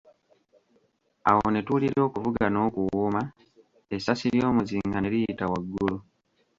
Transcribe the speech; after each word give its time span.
Awo 1.29 1.45
ne 1.51 1.61
tuwulira 1.65 1.99
okuvuga 2.07 2.43
n'okuwuuma, 2.49 3.21
essasi 3.95 4.27
ly'omuzinga 4.35 4.97
ne 4.99 5.09
liyita 5.13 5.45
waggulu. 5.51 5.95